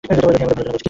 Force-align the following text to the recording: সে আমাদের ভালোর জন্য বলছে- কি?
সে 0.03 0.11
আমাদের 0.15 0.25
ভালোর 0.25 0.37
জন্য 0.39 0.53
বলছে- 0.57 0.73
কি? 0.73 0.77